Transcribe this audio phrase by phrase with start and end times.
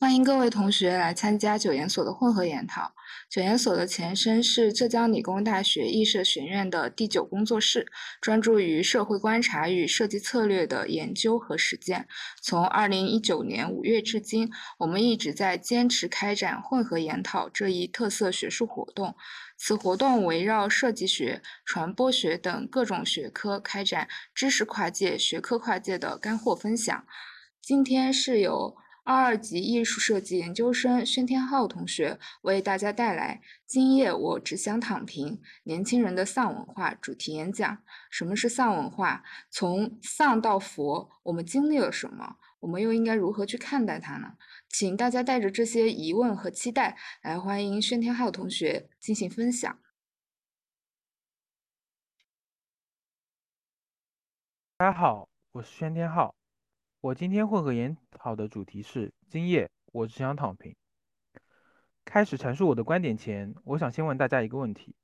[0.00, 2.92] 欢迎各位同学来参加九研所的混合研讨。
[3.28, 7.84] 九研所的前身是浙江理工大学艺设学院的第九工作室，
[8.20, 12.06] 专注于社会观察与设计策略的研究和实践。
[12.40, 14.48] 从二零一九年五月至今，
[14.78, 19.16] 我们一直在坚持开展混合研讨这一特色学术活动。
[19.56, 27.04] 此活动围绕设计学、传播学等各种学科开展知识跨界、学科跨界的干货分享。
[27.60, 28.76] 今天是由。
[29.08, 37.82] 二二级艺术设计研究生宣天浩同学为大家带来“今夜我只想躺平：年轻人的丧文化”主题演讲。
[38.10, 39.24] 什么是丧文化？
[39.48, 42.36] 从丧到佛，我们经历了什么？
[42.60, 44.36] 我们又应该如何去看待它呢？
[44.68, 49.78] 请大家带着这些疑问和期待来欢迎宣天浩同学进行分享。
[54.76, 56.37] 大家好，我是宣天浩。
[57.00, 60.74] 我今天混合研讨的主题是：今夜我只想躺平。
[62.04, 64.96] 开始阐述我的观点前，我想先问大家一个问题：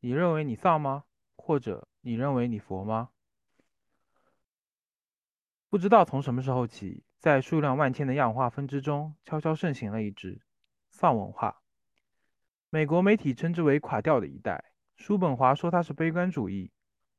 [0.00, 1.04] 你认为你丧吗？
[1.36, 3.08] 或者你认为你佛吗？
[5.70, 10.42] 不知道从什么时候起，在数量万千的亚文化分支中，悄悄盛行了一支
[10.90, 11.62] 丧文化。
[12.68, 16.70] 美国媒体称之为“垮掉的一代”，叔本华说它是悲观主义，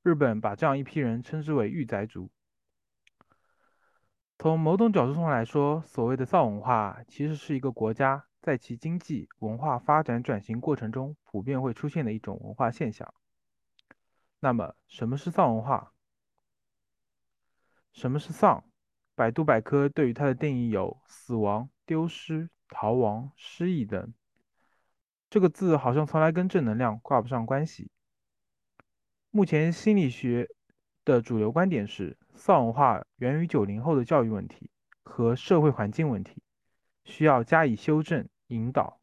[0.03, 2.29] 日本把这样一批人称之为“御宅族”。
[4.41, 13.13] 从某种角度上来说，所谓的丧文化其实是一个国家在其经济文化发展转型过程中普遍会出现的一种文化现象。
[14.39, 15.93] 那么，什么是丧文化？
[17.93, 18.63] 什么是丧？
[19.13, 24.11] 百度百科对于它的定义有死亡、丢失、逃亡、失忆等。
[25.29, 27.91] 这个字好像从来跟正能量挂不上关系。
[29.29, 30.49] 目前心理学
[31.05, 32.17] 的主流观点是。
[32.43, 34.71] 丧文化源于九零后的教育问题
[35.03, 36.41] 和社会环境问题，
[37.03, 38.99] 需要加以修正引导。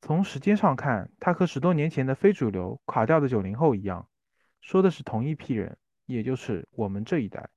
[0.00, 4.08] 从时间上看，它和十多年前的非主流垮掉的九零后一样，
[4.60, 7.50] 说的是同一批人，也就是我们这一代。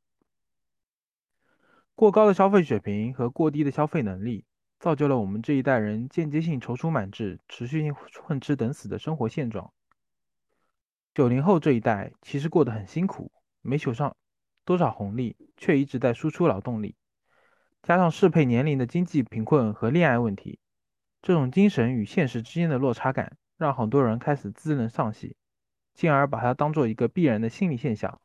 [1.93, 4.45] 过高的消费水平和过低的消费能力，
[4.79, 9.71] 造就了我们这一代人间接性踌躇满志、持续性混吃等死的生活现状。
[11.13, 13.31] 九零后这一代其实过得很辛苦，
[13.61, 14.17] 没求上。
[14.65, 16.95] 多少红利，却一直在输出劳动力，
[17.81, 20.59] 加上适配年龄的经济贫困和恋爱问题，
[21.21, 25.35] 这种精神与现实之间的落差感，让很多人开始自认丧气，
[25.93, 28.21] 进而把它当做一个必然的心理现象，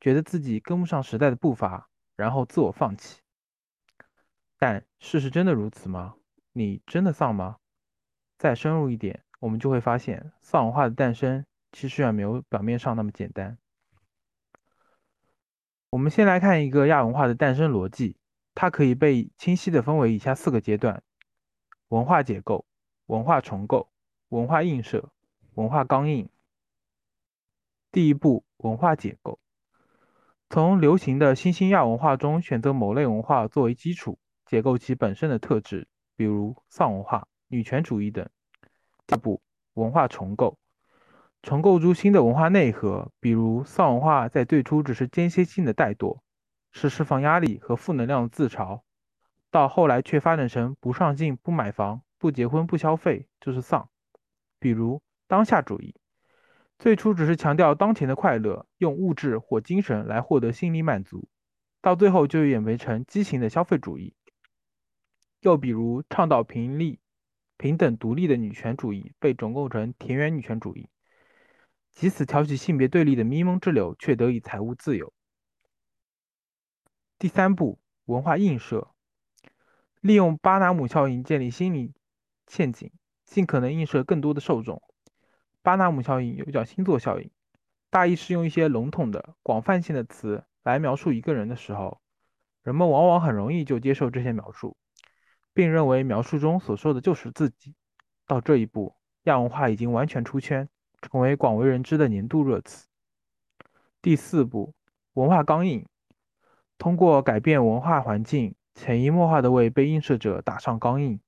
[0.00, 3.20] 觉得自己跟不上时代的步伐，然后自我放弃。
[4.58, 6.14] 但事实真的如此吗？
[6.52, 7.56] 你真的丧吗？
[8.38, 13.58] 再深入一点，我们就会发现，丧文化的诞生其实远没有表面上那么简单。
[15.92, 18.16] 我们先来看一个亚文化的诞生逻辑，
[18.54, 21.02] 它可以被清晰地分为以下四个阶段：
[21.88, 22.64] 文化解构、
[23.08, 23.90] 文化重构、
[24.30, 25.10] 文化映射、
[25.52, 26.30] 文化刚硬。
[27.90, 29.38] 第一步，文化解构。
[30.48, 35.86] 从流行的新兴亚文化中选择某类文化作为基础，解构其本身的特质，
[36.16, 38.26] 比如丧文化、女权主义等。
[39.06, 39.42] 第二步，
[39.74, 40.58] 文化重构。
[41.42, 46.20] 重构出新的文化内核，比如丧文化在最初只是间歇性的怠惰，
[46.70, 48.82] 是释放压力和负能量的自嘲，
[49.50, 53.88] 到后来却发展成不上进、不买房、不结婚、不消费，就是丧。
[54.60, 55.96] 比如当下主义，
[56.78, 61.28] 最初只是强调当前的快乐，用物质或精神来获得心理满足，
[61.80, 64.14] 到最后就演变成畸形的消费主义。
[65.40, 67.00] 又比如倡导平利、
[67.56, 70.88] 平等、独立的女权主义，被总构成田园女权主义。
[71.92, 75.12] 即此挑起性别对立的迷蒙之流，却得以财务自由。
[77.18, 78.92] 第三步，文化映射，
[80.00, 81.92] 利用巴纳姆效应建立心理
[82.48, 82.90] 陷阱，
[83.24, 84.82] 尽可能映射更多的受众。
[85.62, 87.30] 巴纳姆效应又叫星座效应，
[87.88, 92.00] 大意是用一些笼统的、广泛性的词来描述一个人的时候，
[92.62, 94.76] 人们往往很容易就接受这些描述，
[95.54, 97.76] 并认为描述中所说的就是自己。
[98.26, 100.68] 到这一步，亚文化已经完全出圈。
[101.02, 102.86] 成为广为人知的年度热词。
[104.00, 104.72] 第四步，
[105.14, 105.86] 文化刚印，
[106.78, 111.20] 通过改变文化环境，潜移默化的为被映射者打上钢印。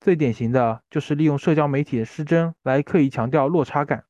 [0.00, 4.04] 最典型的就是利用社交媒体的失真来刻意强调落差感。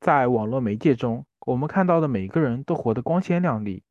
[0.00, 3.82] 在网络媒介中，我们看到的每个人都活得光鲜亮丽，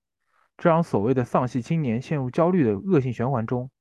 [0.58, 3.72] 这让所谓的丧系青年陷入焦虑的恶性循环中。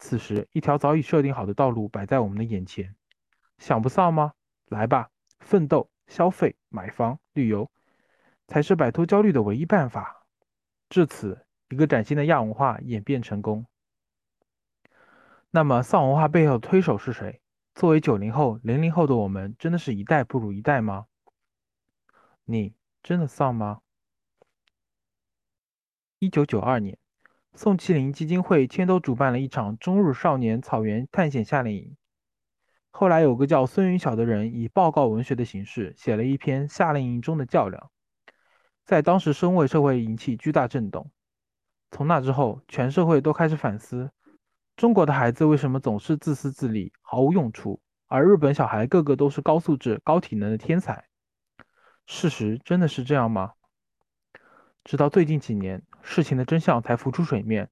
[0.00, 2.96] 此时，一条早已设定好的道路摆在我们的眼前，
[3.58, 4.32] 想不丧吗？
[4.66, 5.10] 来吧！
[5.40, 7.70] 奋斗、消费、买房、旅游，
[8.46, 10.26] 才是摆脱焦虑的唯一办法。
[10.88, 13.66] 至此，一个崭新的亚文化演变成功。
[15.50, 17.40] 那么丧文化背后的推手是谁？
[17.74, 21.06] 作为九零后、零零后的我们，真的是一代不如一代吗？
[22.44, 23.82] 你真的丧吗？
[26.18, 26.98] 一九九二年，
[27.54, 31.96] 宋庆龄基金会牵头主办了一场中日少年草原探险夏令营。
[32.90, 37.90] 后来有个叫孙云晓的人，以报告文学的形式写了一篇夏令营中的较量，
[38.84, 41.10] 在当时身为社会引起巨大震动。
[41.90, 44.10] 从那之后，全社会都开始反思。
[44.76, 51.04] 中国的孩子为什么总是自私自利、毫无用处，而日本小孩个个都是高素质、高体能的天才？
[52.06, 53.52] 事实真的是这样吗？
[54.84, 57.70] 直到最近几年，事情的真相才浮出水面。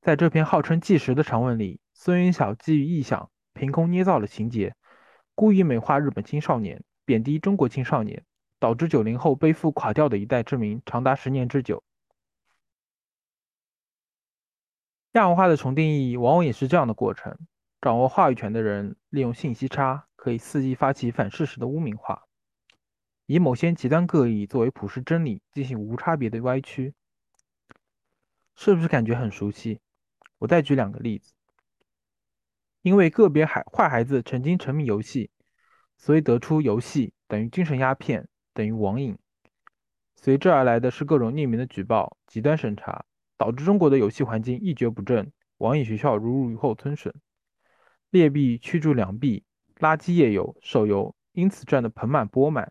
[0.00, 3.30] 在这篇号称纪实的长文里，孙云晓基于臆想，
[3.60, 4.74] 凭空捏造了情节，
[5.34, 8.24] 故意美化日本青少年，贬低中国青少年，
[8.58, 11.84] 导致九零后背负垮掉的一代之名长达十年之久。
[15.12, 17.36] 亚文化的重定义往往也是这样的过程：
[17.82, 22.24] 掌握话语权的人利用信息差，可以伺机发起反事实的污名化，
[23.26, 26.94] 以某些极端个例作为普世真理进行无差别的歪曲。
[28.56, 29.80] 是不是感觉很熟悉？
[30.38, 31.34] 我再举两个例子：
[32.82, 35.30] 因为个别孩坏孩子曾经沉迷游戏，
[35.96, 39.16] 所以得出游戏等于精神鸦片等于网瘾，
[40.14, 43.04] 随之而来的是各种匿名的举报、极端审查。
[43.40, 47.14] 导致中国的游戏环境一蹶不振，网瘾学校如雨后春笋，
[48.10, 49.44] 劣币驱逐良币，
[49.78, 52.70] 垃圾页游、手游因此赚得盆满钵满。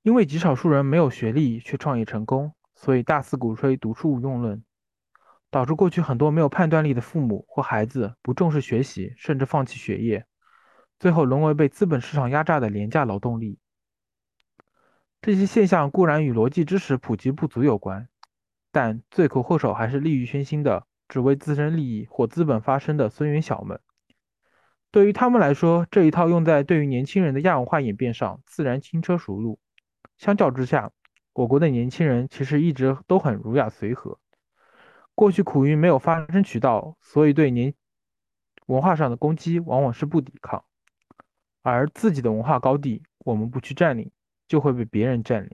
[0.00, 4.64] 因为极少数人没有学历却创业成功，所以大肆鼓吹读书无用论，
[5.50, 10.26] 导致过去很多没有判断力的父母或孩子不重视学习，甚至放弃学业，
[10.98, 13.58] 最后沦为被资本市场压榨的廉价劳动力。
[15.20, 18.08] 这些现象固然与逻辑知识普及不足有关。
[18.72, 23.80] 但罪魁祸首还是利欲熏心的、只为自身利益或资本发声的孙元晓们。
[24.92, 29.58] 对于他们来说，这一套用在对于年轻人的亚文化演变上，自然轻车熟路。
[30.18, 30.92] 相较之下，
[31.32, 34.19] 我国的年轻人其实一直都很儒雅随和。
[35.14, 37.74] 过去苦于没有发声渠道，所以对年
[38.66, 40.64] 文化上的攻击往往是不抵抗。
[41.62, 44.10] 而自己的文化高地，我们不去占领，
[44.48, 45.50] 就会被别人占领。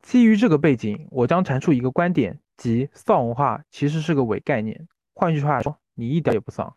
[0.00, 4.86] 基于这个背景，我将阐述一个观点，即丧文化其实是个伪概念。
[5.14, 6.76] 换句话说，你一点也不丧。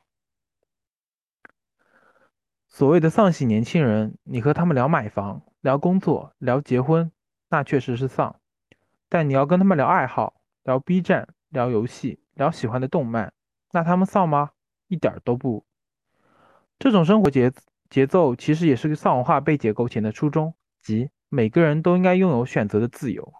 [2.67, 7.11] 所谓的丧系年轻人，你和他们聊买房、聊工作、聊结婚，
[7.49, 8.39] 那确实是丧；
[9.07, 13.31] 但你要跟他们聊爱好、聊 B 站、聊游戏、聊喜欢的动漫，
[13.71, 14.49] 那他们丧吗？
[14.87, 15.63] 一点都不。
[16.79, 17.53] 这种生活节
[17.87, 21.11] 节奏，其实也是个丧文化被解构前的初衷，即。
[21.29, 23.33] 每个人都应该拥有选择的自由。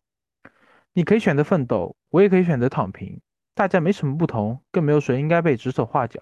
[0.94, 3.22] 你可以选择奋斗，我也可以选择躺平，
[3.56, 6.22] 大家没什么不同，更没有谁应该被指手画脚。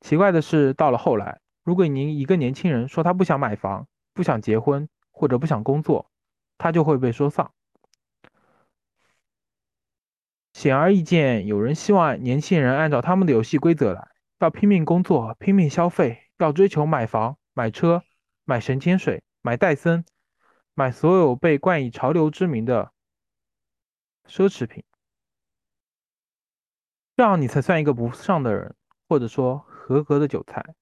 [0.00, 6.10] 奇怪的是，到了后来，如果您一个年轻人说他不想买房、不想结婚或者不想工作，
[6.56, 7.52] 他就会被说丧。
[10.62, 18.04] 显而易见，有人希望年轻人按照他们的游戏规则来，要拼命工作、拼命消费，要追求买房、买车、
[18.44, 20.04] 买神仙水、买戴森。
[20.74, 22.92] 买所有被冠以潮流之名的
[24.24, 24.84] 奢侈品，
[27.16, 28.76] 这样你才算一个不上的人，
[29.08, 30.76] 或者说合格的韭菜。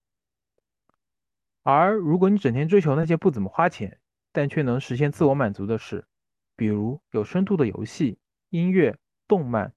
[1.63, 3.99] 而如果你整天追求那些不怎么花钱，
[4.31, 6.07] 但却能实现自我满足的事，
[6.55, 8.19] 比如有深度的游戏、
[8.51, 8.99] 音乐、
[9.31, 9.73] 动漫，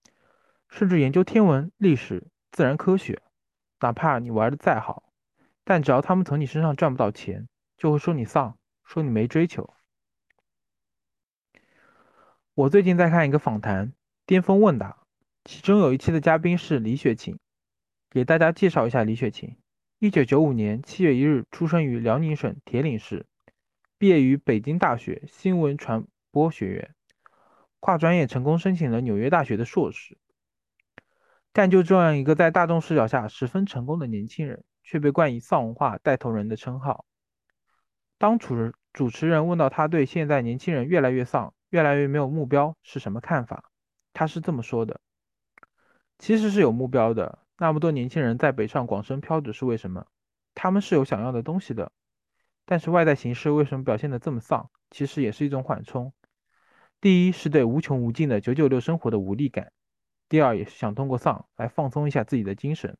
[0.67, 3.22] 甚至研究天文、历史、自然科学，
[3.81, 5.13] 哪怕你玩的再好，
[5.63, 9.72] 但只要他们从你身上赚不到钱，就会说你丧，说你没追求。
[12.55, 13.89] 我最近在看一个访谈
[14.25, 14.89] 《巅峰问答》，
[15.43, 17.38] 其中有一期的嘉宾是李雪琴。
[18.10, 19.55] 给大家介绍一下李雪琴：
[20.00, 23.27] 一九九五年七月一日出生于辽宁省铁岭市，
[24.00, 26.95] 毕业于北京大学新闻传播学院，
[27.83, 30.17] 跨专业成功申请了纽约大学的硕士。
[31.51, 37.03] 但就这样一个在大众视角下十分成功的年轻人，却被冠以“丧文化带头人”的称号。
[38.17, 43.69] 当主持主持人问到他对现在年轻人越来越丧，越来越没有目标是什么看法？
[44.13, 45.01] 他是这么说的
[46.17, 47.39] ：“其实是有目标的。
[47.57, 50.05] 那么多年轻人在北上广深飘着是为什么？
[50.55, 51.91] 他们是有想要的东西的。
[52.65, 54.69] 但是外在形势为什么表现得这么丧？
[54.89, 56.13] 其实也是一种缓冲。
[57.03, 59.65] 第一是对无穷无尽的九九六生活的无力感；
[60.29, 62.98] 第二也是想通过丧来放松一下自己的精神。”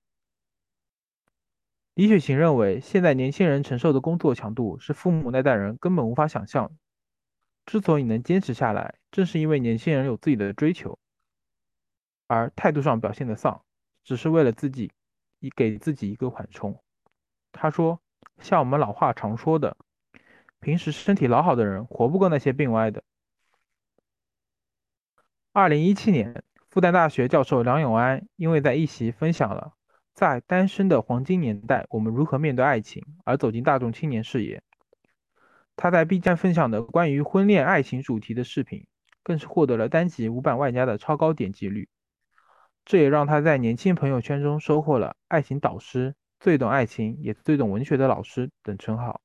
[1.96, 6.70] 李雪琴认为，现在年轻人承受的工作强度是父母那代人根本无法想象。
[7.66, 11.00] 之所以能坚持下来，正是因为年轻人有自己的追求，
[12.28, 13.64] 而态度上表现的丧，
[14.04, 14.92] 只是为了自己，
[15.40, 16.78] 以给自己一个缓冲。
[17.54, 18.02] 他说
[18.44, 19.78] ：“像我们老话常说的，
[20.60, 23.02] 平时身体老好的人，活不过那些病歪的。”
[25.56, 29.74] 二零一七年，复旦大学教授梁永安因为在一席分享了
[30.12, 34.64] 在单身的黄金年代我们如何面对爱情，而走进大众青年视野。
[35.76, 38.88] 他在 B 站分享的关于婚恋爱情主题的视频，
[39.22, 41.88] 更是获得了单集五百万加的超高点击率。
[42.84, 49.22] 这也让他在年轻朋友圈中收获了“爱情导师”“最懂爱情也最懂文学的老师”等称号。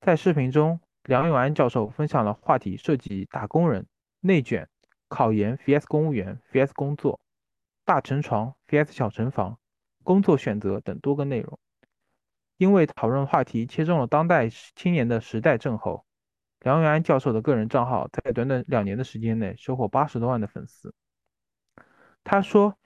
[0.00, 3.86] 在视频中，梁永安教授分享了话题涉及打工人、
[4.20, 4.66] 内卷。
[5.10, 7.20] 考研 vs 公务员 vs 工作，
[7.84, 9.58] 大成床 vs 小成房，
[10.04, 11.58] 工作选择等多个内容。
[12.56, 16.04] 因为讨论话题切中了当代青年的时代症候，
[16.60, 20.94] 梁永安教授的个人账号在短短两年的时间内收获八十多万的粉丝。
[22.22, 22.78] 他说：“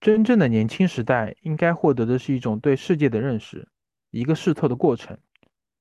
[0.00, 3.68] 真正的年轻时代应该获得的是一种对世界的认识，
[4.10, 5.18] 一个试错的过程。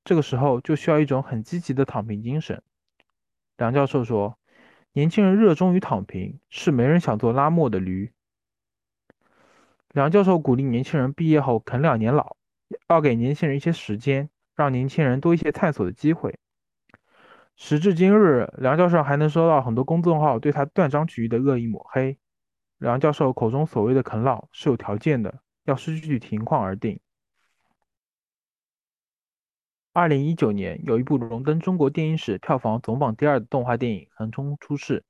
[0.04, 2.62] 这个时候就需要一种很积极的躺平精神。”
[3.56, 4.38] 梁教授说。
[4.98, 8.12] 年轻人热衷于躺平，是没人想做拉磨的驴。
[9.94, 12.36] 梁教授鼓励年轻人毕业后啃两年老，
[12.90, 16.40] 要给年轻人一些时间，让年轻人多一些探索的机会。
[17.56, 22.18] 时至今日，梁教授还能收到很多公众号对他断章取义的恶意抹黑。
[22.80, 27.00] 梁教授口中所谓的啃老是有条件的，要视具体情况而定。
[29.98, 35.00] 二零一九年，有一部荣登中国电影史票房总榜第二的动画电影横冲出世，《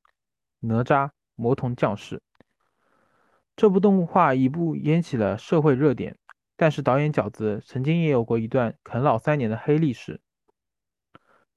[0.66, 2.16] 哪吒魔童降世》。
[3.58, 6.18] 这部动画一部引起了社会热点，
[6.56, 10.22] 但是导演饺子曾经也有过一段啃老三年的黑历史。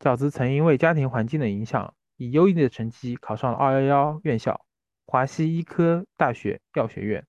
[0.00, 4.66] 饺子曾因为家庭环境的影响，以优异的成绩考上了二幺幺院校——
[5.06, 7.24] 华西医科大学药学院。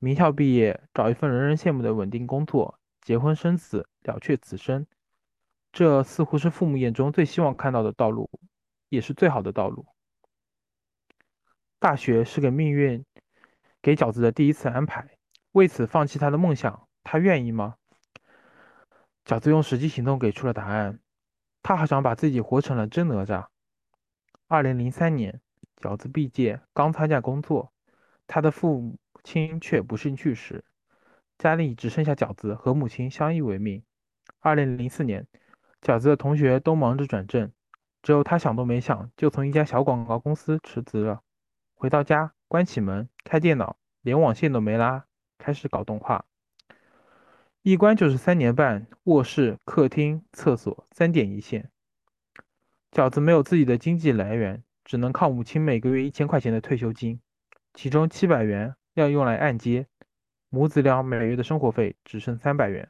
[0.00, 3.88] 名校毕业，找一份人人羡慕的稳定工作，结婚生子。
[4.08, 4.86] 了却此生，
[5.70, 8.28] 这似乎是父母眼中最希望看到的道路，
[8.88, 9.86] 也是最好的道路。
[11.78, 13.04] 大学是给命运
[13.80, 15.16] 给饺子的第一次安排，
[15.52, 17.76] 为此放弃他的梦想，他愿意吗？
[19.24, 20.98] 饺子用实际行动给出了答案，
[21.62, 23.46] 他好像把自己活成了真哪吒。
[24.46, 25.40] 二零零三年，
[25.76, 27.72] 饺子毕业，刚参加工作，
[28.26, 30.64] 他的父亲却不幸去世，
[31.36, 33.84] 家里只剩下饺子和母亲相依为命。
[34.40, 35.26] 二零零四年，
[35.82, 37.50] 饺子的同学都忙着转正，
[38.02, 41.22] 只有他想都没想，就从一家小广告公司辞职了。
[41.74, 45.04] 回到家，关起门，开电脑，连网线都没拉，
[45.38, 46.24] 开始搞动画。
[47.62, 51.70] 一关就是三年半，卧室、客厅、厕所三点一线。
[52.92, 57.20] 饺子没有自己的经济来源，只能靠母亲每个月一千块钱的退休金，
[57.74, 59.86] 其中七百元要用来按揭，
[60.48, 62.88] 母子俩每月的生活费只剩三百元。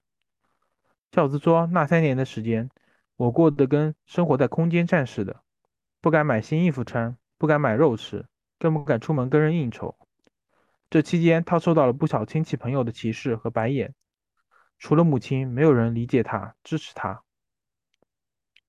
[1.11, 2.71] 饺子说：“那三年的时间，
[3.17, 5.43] 我过得跟生活在空间站似的，
[6.03, 8.27] 不敢买新衣服穿，不敢买肉吃，
[8.59, 9.97] 更不敢出门跟人应酬。
[10.91, 13.95] 这期间，他受到了不少亲戚朋友的歧视和白眼，
[14.79, 17.23] 除了母亲，没有人理解他、支持他。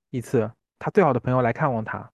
[0.10, 2.14] 一次，他最好的朋友来看望他，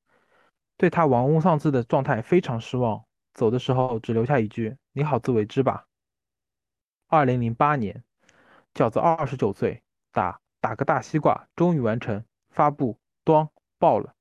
[0.76, 5.86] 对他玩物丧志的状态非常失望，走的时候只留下一句：‘你好自为之吧。’
[7.08, 8.04] 二零零八年，
[8.74, 9.84] 饺子二十九岁。”
[10.16, 14.16] 打打个大西瓜，终于完成发布，端爆了！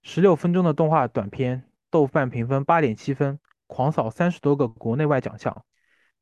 [0.00, 5.64] 十六分钟的动画短片，豆瓣评分八点七分，狂扫三十多个国内外奖项，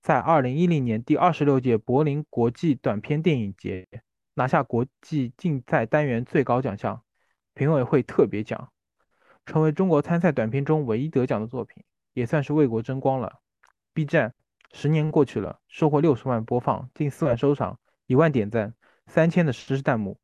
[0.01, 3.87] 在二零一零年第二十六届柏林国际短片电影节
[4.33, 7.03] 拿下国际竞赛单元最高奖项——
[7.53, 8.73] 评委会特别奖，
[9.45, 11.85] 成为中国参赛短片中唯一得奖的作品，
[12.15, 13.41] 也算是为国争光了。
[13.93, 14.35] B 站
[14.73, 18.73] 十年过去了，收获六十万播放，近四万收藏，一万点赞。
[19.07, 20.19] 三千的实时弹幕，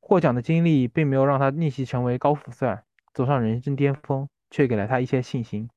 [0.00, 5.68] 获奖的经历并没有让他逆袭成为高富帅，走上人生巅峰，却给了他一些信心。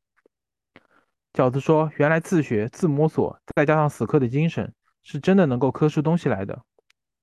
[1.33, 6.63] 饺子说：“原来自学、自摸索，再加上死磕的精神，是真的能够磕出东西来的。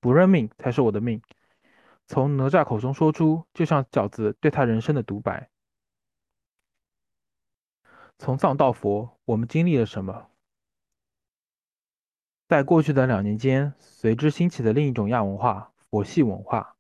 [0.00, 1.20] 不认命才是我的命。”
[2.06, 5.48] 从哪吒口中说出，就像饺子对他人生的独白。
[8.18, 10.28] 从藏到佛，我们经历了什么？
[12.54, 16.76] 在过去的两年间，随之兴起的另一种亚文化——佛系文化，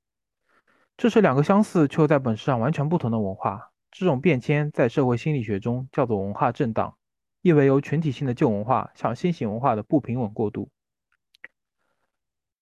[0.96, 3.72] 这是两个相似却又在本质上完全不同的文化。
[3.90, 6.96] 这种变迁在社会心理学中叫做文化震荡，
[7.42, 10.70] 意为由群体性的旧文化向新型文化的不平稳过渡。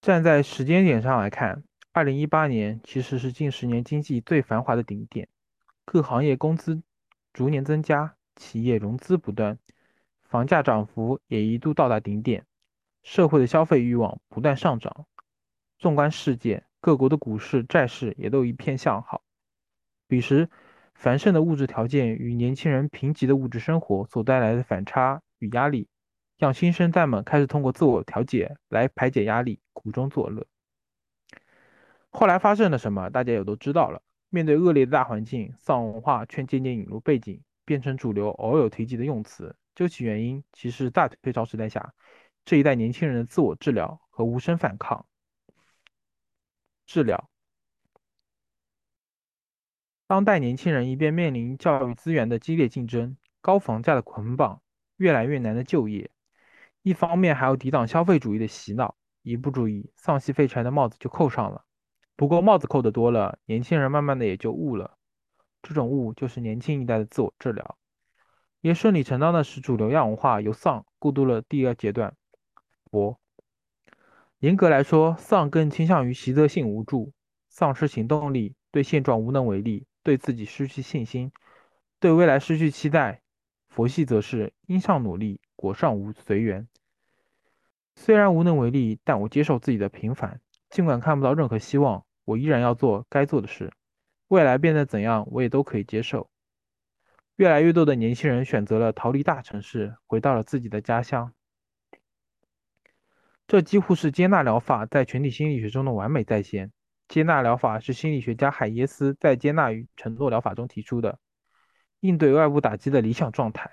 [0.00, 5.28] 站在时间点上来看，2018年其实是近十年经济最繁华的顶点，
[5.84, 6.82] 各行业工资
[7.34, 9.58] 逐年增加，企业融资不断，
[10.24, 12.46] 房价涨幅也一度到达顶点，
[13.02, 15.06] 社会的消费欲望不断上涨。
[15.78, 19.22] 纵观世界，各国的股市、债市也都一片向好。
[20.06, 20.48] 彼时，
[20.94, 25.88] 繁盛的物质条件与年轻人贫瘠的物质生活所带来的反差与压力，
[26.38, 30.46] 让新生代们开始通过自我调节来排解压力，苦中作乐。
[32.10, 34.02] 后来发生了什么，大家也都知道了。
[34.28, 39.56] 面对恶劣的大环境，丧文化却渐渐引入背景，变成主流偶有提及的用词。
[39.74, 41.92] 究其原因，其实大退潮时代下
[42.44, 45.06] 这一代年轻人的自我治疗和无声反抗。
[46.86, 47.30] 治疗。
[50.06, 54.60] 当代年轻人一边面临教育资源的激烈竞争、高房价的捆绑、
[54.96, 56.10] 越来越难的就业，
[56.82, 61.64] 一方面还要抵挡消费主义的洗脑，一不注意，丧气废柴的帽子就扣上了。
[62.14, 64.98] 不过帽子扣的多了，年轻人慢慢的也就悟了。
[65.62, 67.78] 这种悟就是年轻一代的自我治疗，
[68.60, 72.14] 也顺理成章的使主流亚文化由丧过渡了第二阶段。
[72.92, 73.18] 佛。
[74.40, 77.14] 严格来说，丧更倾向于习得性无助，
[77.48, 81.32] 丧失行动力，对现状无能为力，对自己失去信心，
[81.98, 83.22] 对未来失去期待。
[83.70, 86.68] 佛系则是因上努力，果上无随缘。
[87.96, 92.04] 虽然无能为力，但我接受自己的平凡，尽管看不到任何希望。
[92.26, 93.72] 我依然要做该做的事，
[94.28, 96.28] 未来变得怎样，我也都可以接受。
[97.36, 101.32] 越来越多的年轻人选择了逃离大城市，回到了自己的家乡。
[103.46, 106.72] 这几乎是接纳疗法在群体心理学中的完美再现。
[107.08, 111.18] 接纳疗法是心理学家海耶斯在接纳与承诺疗法中提出的，
[112.00, 113.70] 应对外部打击的理想状态，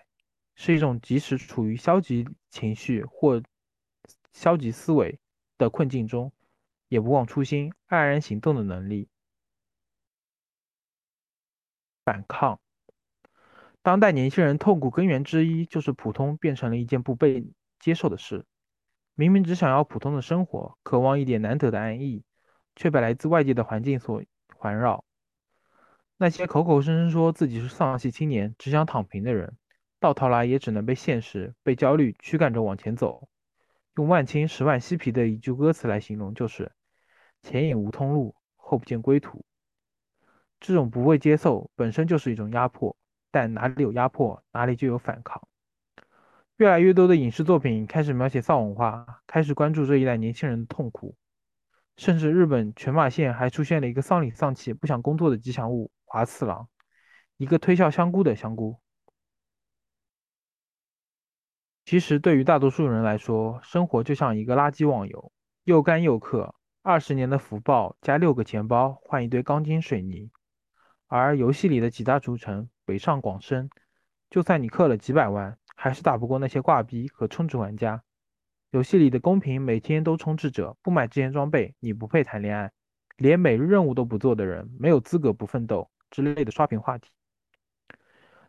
[0.56, 3.42] 是一种即使处于消极情绪或
[4.34, 5.20] 消极思维
[5.58, 6.34] 的困境中。
[6.90, 9.10] 也不忘初心、黯然行动的能力。
[12.04, 12.60] 反抗。
[13.84, 17.46] 当代年轻人痛苦根源之一，就是普通变成了一件不被
[17.78, 18.44] 接受的事。
[19.20, 22.24] 明明只想要普通的生活，渴望一点难得的安逸，
[22.78, 24.24] 却被来自外界的环境所
[24.56, 25.04] 环绕。
[26.16, 29.58] 那些口口声声说自己是丧气青年、只想躺平的人，
[30.00, 33.28] 到头来也只能被现实、被焦虑驱赶着往前走。
[33.98, 36.72] 用万青十万嬉皮的一句歌词来形容，就是。
[37.44, 39.44] 前也无通路，后不见归途。
[40.62, 42.96] 这种不被接受本身就是一种压迫，
[43.32, 45.46] 但哪里有压迫，哪里就有反抗。
[46.60, 51.16] 越来越多的影视作品开始描写丧文化，开始关注这一代年轻人的痛苦。
[51.96, 56.68] 甚至日本全马县还出现了一个丧里丧气、不想工作的吉祥物华次郎，
[57.38, 58.78] 一个推销香菇的香菇。
[61.86, 65.32] 其实对于大多数人来说，生活就像一个垃圾网游，
[65.64, 66.52] 又干又氪。
[66.82, 70.30] 二十年的福报加六个钱包换一堆钢筋水泥，
[71.08, 73.70] 而游戏里的几大主城北上广深，
[74.30, 78.04] 就算你氪了几百万，还是打不过那些挂逼和充值玩家。
[78.72, 82.70] 游戏里的公屏每天都充斥着不买这件装备你不配谈恋爱，
[83.16, 87.10] 连每日任务都不做的人没有资格不奋斗之类的刷屏话题。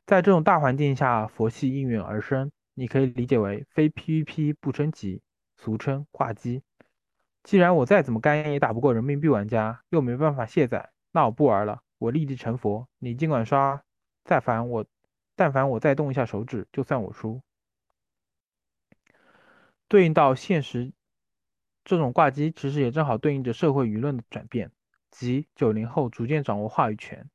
[0.05, 5.23] 在这种大环境下，佛系应运而生，你可以理解为非 PVP 不升级，
[5.57, 6.65] 俗称挂机。
[7.45, 12.89] 既然我再怎么干也打不过人民币玩家，又没办法卸载，那我不玩了，我立地成佛。
[12.99, 13.81] 你尽管刷，
[14.25, 14.85] 再烦我，
[15.41, 17.41] 但凡我再动一下手指，就算我输。
[19.89, 20.93] 对应到现实，
[21.83, 24.71] 这种挂机其实也正好对应着社会舆论的转变，
[25.11, 27.31] 即九零后逐渐掌握话语权，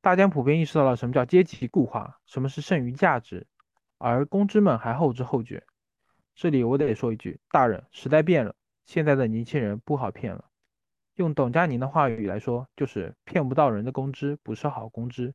[0.00, 3.44] 大家普遍意识到了什么叫阶级固化，什么是剩余价值，
[3.98, 5.64] 而公知们还后知后觉。
[6.36, 8.54] 这里我得说一句，大人，时代变了。
[8.86, 10.44] 现在的年轻人不好骗了，
[11.16, 15.34] 用董佳宁的话语来说，就是骗不到人的工资不是好工资。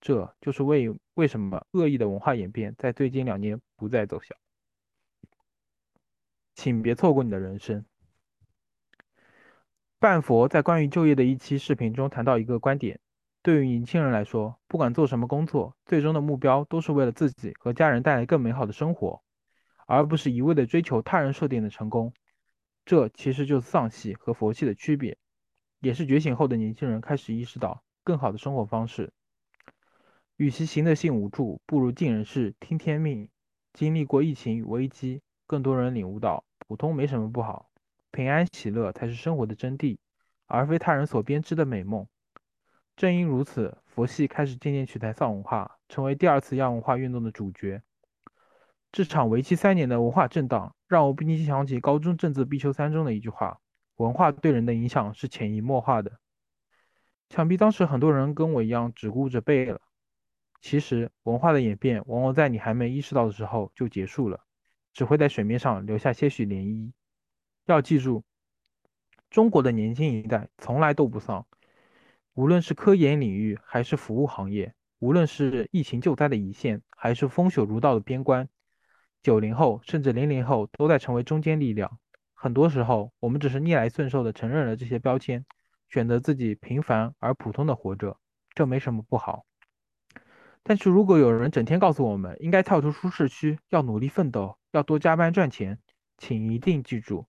[0.00, 4.34] 这就是为为什么恶意的文化演变在最近两年不再奏效。
[6.54, 7.84] 请别错过你的人生。
[9.98, 13.00] 半佛在关于就业的一期视频中谈到一个观点：
[13.42, 19.20] 对于年轻人来说，不管做什么工作，最终的目标都是为了自己和家人带来更美好的生活，
[19.86, 22.12] 而不是一味的追求他人设定的成功。
[22.84, 25.18] 这其实就是丧系和佛系的区别，
[25.80, 29.12] 也是觉醒后的年轻人开始意识到更好的生活方式。
[30.38, 33.28] 与其行得性无助，不如尽人事听天命。
[33.74, 37.68] 经历过疫情与危机，更多人领悟到普通没什么不好，
[38.12, 39.98] 平安喜乐才是生活的真谛，
[40.46, 42.06] 而非他人所编织的美梦。
[42.94, 47.82] 正因如此，佛系开始渐渐取代丧文化，成为第二次亚文化运动的主角。
[48.92, 53.58] 这场为期三年的文化震荡，让我不禁想起高中政治必修三中的一句话
[53.98, 56.20] ：“文化对人的影响是潜移默化的。”
[57.28, 59.80] 想必当时很多人跟我一样，只顾着背了。
[60.60, 64.40] 其实，文化的演变往往在你还没意识到的时候就结束了，
[64.92, 66.92] 只会在水面上留下些许涟漪。
[67.66, 68.24] 要记住，
[69.30, 71.46] 中国的年轻一代从来都不丧，
[72.34, 78.48] 无论是科研领域还是服务行业，无论是疫情救灾的一线，还是风雪如道的边关，
[79.22, 81.98] 九零后甚至零零后都在成为中坚力量。
[82.34, 85.44] 很多时候，我们只是逆来顺受地承认了这些标签，
[85.88, 88.18] 选择自己平凡而普通的活着，
[88.54, 89.44] 这没什么不好。
[90.68, 95.78] 但是如果有人整天告诉我们应该跳出舒适区，要努力奋斗，要多加班赚钱，
[96.18, 97.26] 请一定记住，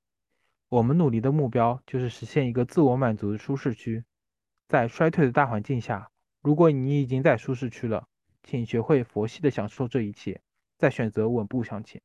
[0.67, 4.03] 我们努力的目标就是实现一个自我满足的舒适区。
[4.67, 8.09] 在衰退的大环境下，如果你已经在舒适区了，
[8.43, 10.41] 请学会佛系的享受这一切，
[10.77, 12.01] 再选择稳步向前。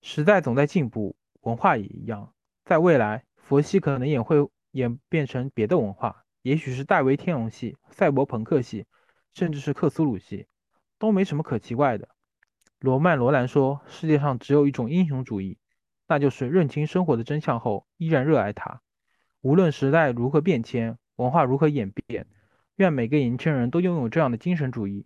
[0.00, 2.32] 时代总在进步，文化也一样。
[2.64, 4.36] 在未来，佛系可能也会
[4.70, 6.19] 演变成别的文化。
[6.42, 8.86] 也许是戴维天龙系、赛博朋克系，
[9.34, 10.46] 甚至是克苏鲁系，
[10.98, 12.08] 都没什么可奇怪的。
[12.78, 15.58] 罗曼·罗兰说：“世界上只有一种英雄主义，
[16.08, 18.80] 那就是认清生活的真相后依然热爱它。
[19.42, 22.26] 无论时代如何变迁，文化如何演变，
[22.76, 25.04] 愿每个年轻人都拥有这样的精神主义。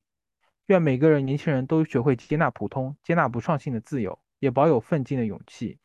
[0.66, 5.80] 愿每个人年轻人都学会接纳普通、接纳不创新的自由，也保有奋进的勇气。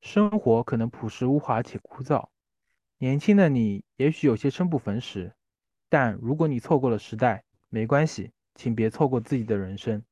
[0.00, 2.28] 生活可能朴实无华且枯燥。”
[2.98, 5.34] 年轻的你也许有些生不逢时，
[5.88, 10.02] 但如果你错过了时代，没关系，请别错过自己的人生。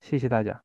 [0.00, 0.62] 谢谢大家。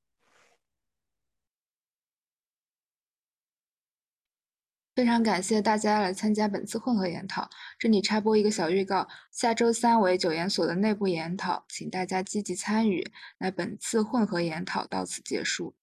[4.93, 7.49] 非常感谢大家来参加本次混合研讨。
[7.79, 13.09] 这里插播一个小预告：下周三为九研所的内部研讨，请大家积极参与。
[13.37, 15.73] 那本次混合研讨到此结束。